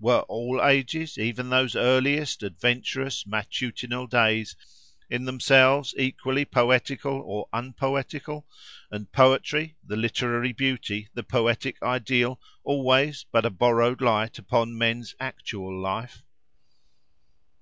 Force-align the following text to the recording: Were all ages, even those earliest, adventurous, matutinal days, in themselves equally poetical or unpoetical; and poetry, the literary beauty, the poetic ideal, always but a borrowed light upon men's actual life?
Were 0.00 0.20
all 0.20 0.62
ages, 0.64 1.18
even 1.18 1.50
those 1.50 1.76
earliest, 1.76 2.42
adventurous, 2.42 3.26
matutinal 3.26 4.06
days, 4.06 4.56
in 5.10 5.26
themselves 5.26 5.94
equally 5.98 6.46
poetical 6.46 7.20
or 7.20 7.46
unpoetical; 7.52 8.46
and 8.90 9.12
poetry, 9.12 9.76
the 9.84 9.96
literary 9.98 10.54
beauty, 10.54 11.10
the 11.12 11.22
poetic 11.24 11.76
ideal, 11.82 12.40
always 12.64 13.26
but 13.30 13.44
a 13.44 13.50
borrowed 13.50 14.00
light 14.00 14.38
upon 14.38 14.78
men's 14.78 15.14
actual 15.20 15.78
life? 15.78 16.22